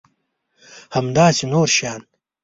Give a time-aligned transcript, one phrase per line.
[0.95, 2.01] همداسې نور شیان.